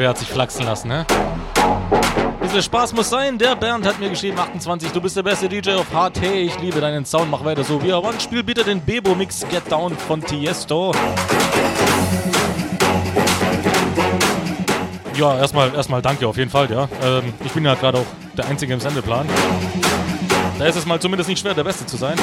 [0.00, 1.04] Wer hat sich flachsen lassen, ne?
[2.40, 3.36] Bisschen Spaß muss sein.
[3.36, 6.22] Der Bernd hat mir geschrieben, 28, du bist der beste DJ auf HT.
[6.22, 7.82] Ich liebe deinen Sound, mach weiter so.
[7.82, 10.92] Wie er One, spiel bitte den Bebo-Mix Get Down von Tiesto.
[15.16, 16.88] Ja, erstmal, erstmal danke auf jeden Fall, ja.
[17.04, 18.06] Ähm, ich bin ja gerade auch
[18.38, 19.28] der Einzige im Sendeplan.
[20.58, 22.16] Da ist es mal zumindest nicht schwer, der Beste zu sein.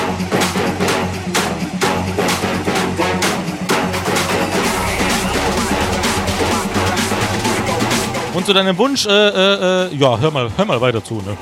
[8.38, 11.35] Und zu deinem Wunsch, äh, äh, äh, ja, hör mal, hör mal weiter zu, ne?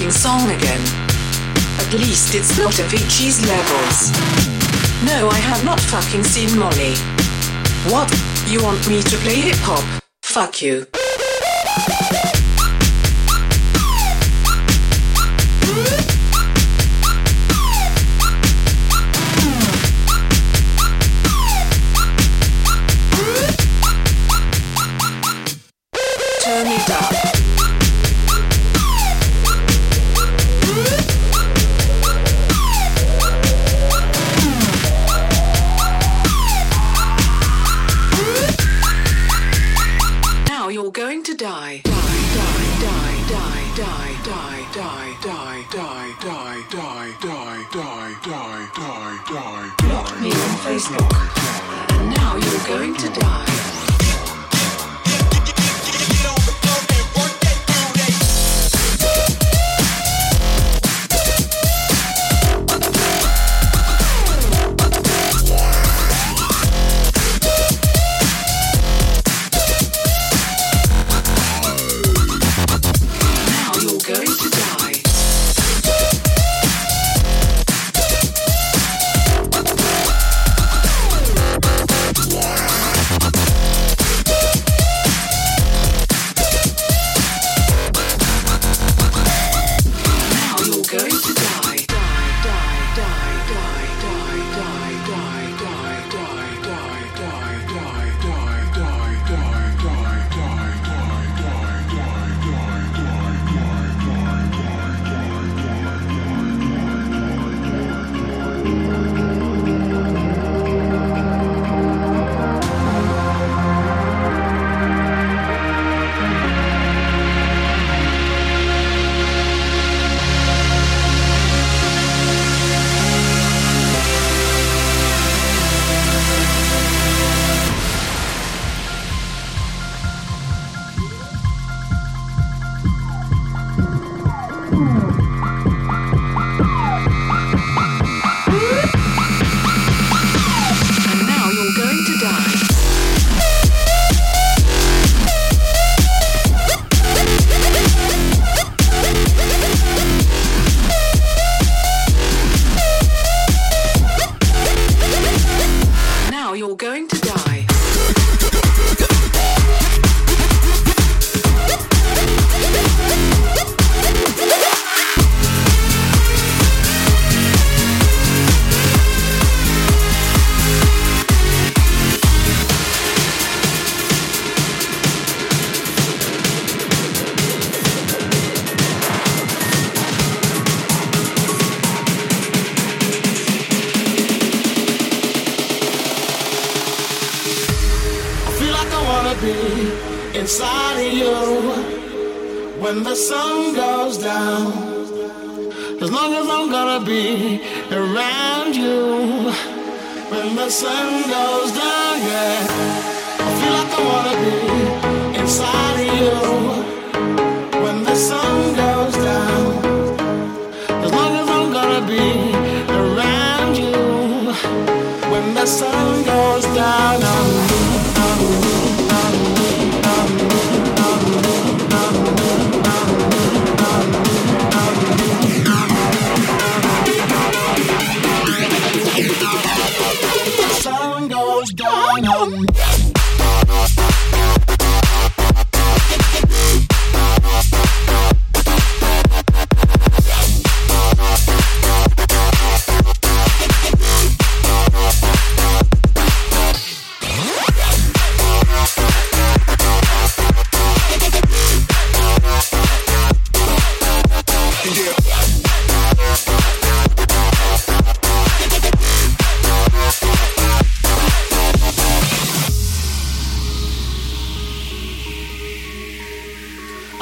[0.00, 0.80] Fucking song again.
[1.78, 4.10] At least it's not Avicii's levels.
[5.04, 6.94] No, I have not fucking seen Molly.
[7.92, 8.10] What?
[8.46, 10.02] You want me to play hip hop?
[10.22, 10.86] Fuck you.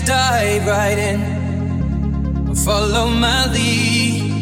[0.00, 2.54] Let's dive right in.
[2.54, 4.32] Follow my lead.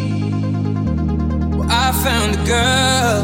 [1.57, 3.23] Well, I found a girl,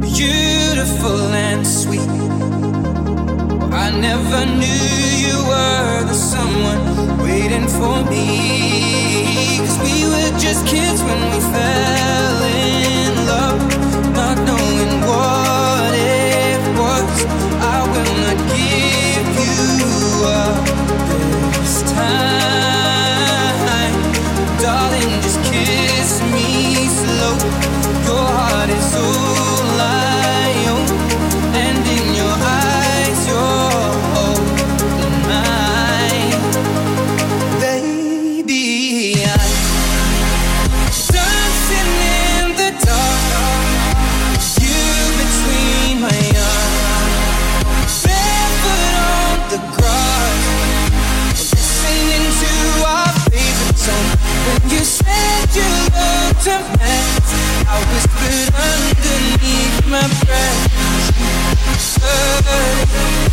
[0.00, 2.06] beautiful and sweet.
[3.58, 4.84] Well, I never knew
[5.24, 8.69] you were the someone waiting for me.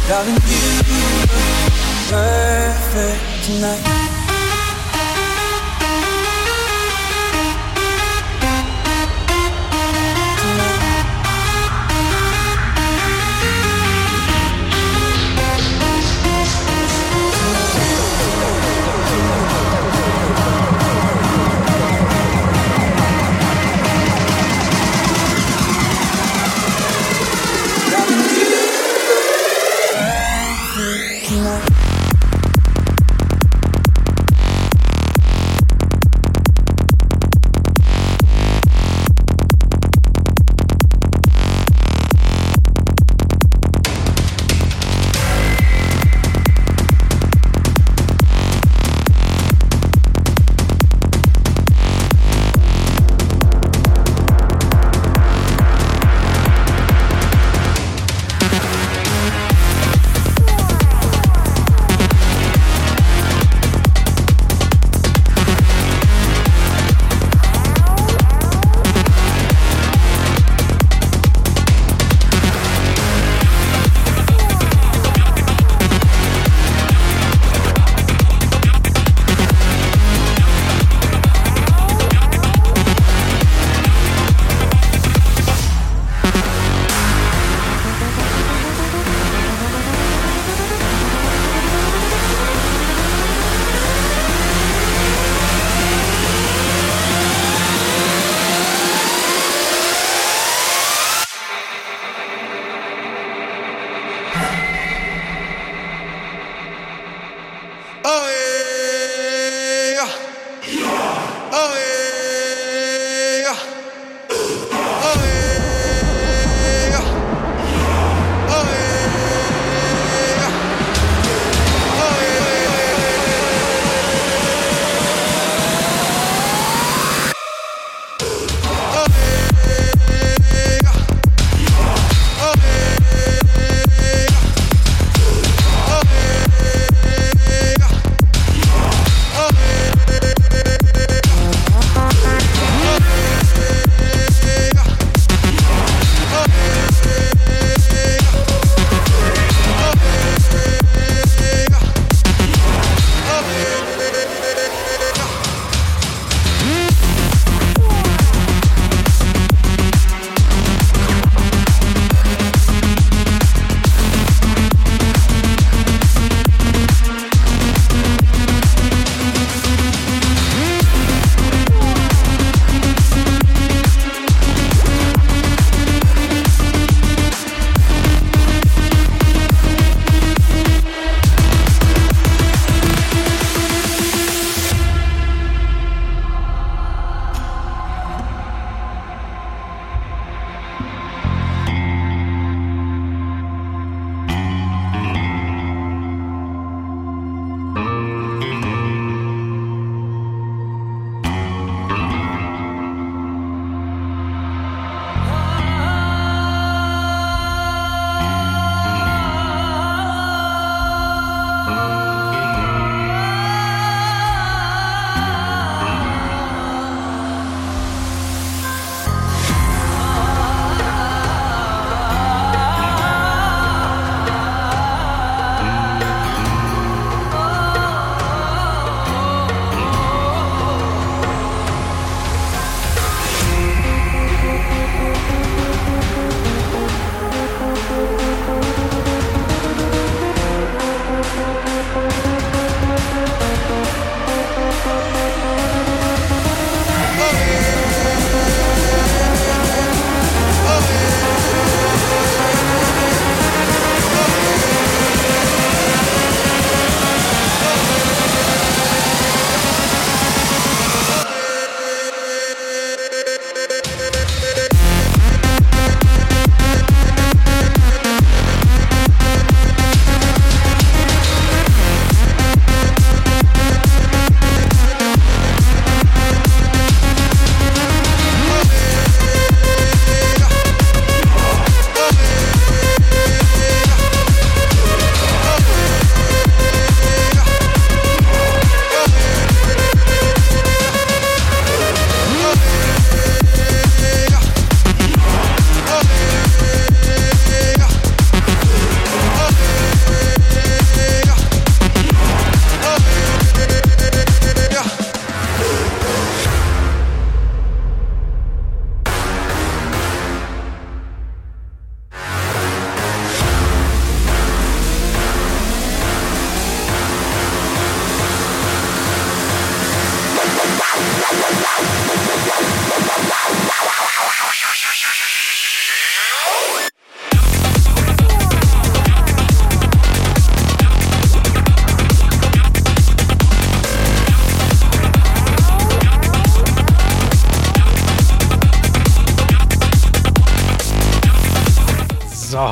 [0.07, 1.27] Darling, you were
[2.07, 4.06] perfect tonight.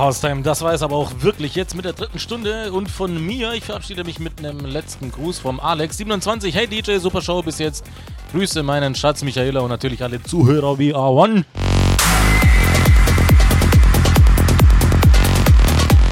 [0.06, 3.54] Haustime, das war es aber auch wirklich jetzt mit der dritten Stunde und von mir.
[3.54, 6.54] Ich verabschiede mich mit einem letzten Gruß vom Alex27.
[6.54, 7.84] Hey DJ, super Show bis jetzt.
[8.32, 11.44] Grüße meinen Schatz Michaela und natürlich alle Zuhörer wie A1.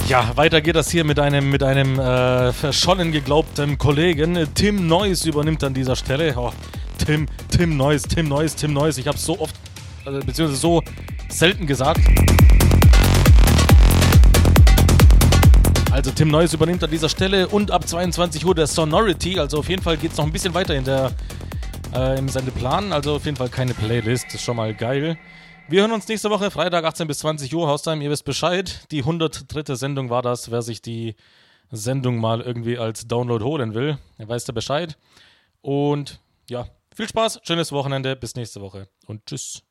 [0.10, 4.48] Ja, weiter geht das hier mit einem, mit einem äh, verschollen geglaubten Kollegen.
[4.56, 6.34] Tim Neuss übernimmt an dieser Stelle.
[6.36, 6.52] Oh,
[7.06, 8.98] Tim, Tim Neuss, Tim Neuss, Tim Neuss.
[8.98, 9.56] Ich habe so oft,
[10.08, 10.82] äh, beziehungsweise so
[11.30, 12.02] selten gesagt.
[16.04, 19.40] Also Tim Neuss übernimmt an dieser Stelle und ab 22 Uhr der Sonority.
[19.40, 21.14] Also auf jeden Fall geht es noch ein bisschen weiter in der,
[21.96, 22.92] äh, im Sendeplan.
[22.92, 24.26] Also auf jeden Fall keine Playlist.
[24.26, 25.18] Das ist schon mal geil.
[25.70, 28.86] Wir hören uns nächste Woche, Freitag 18 bis 20 Uhr, Haustime, ihr wisst Bescheid.
[28.92, 29.76] Die 103.
[29.76, 31.16] Sendung war das, wer sich die
[31.72, 34.98] Sendung mal irgendwie als Download holen will, der weiß der Bescheid.
[35.62, 39.64] Und ja, viel Spaß, schönes Wochenende, bis nächste Woche und tschüss.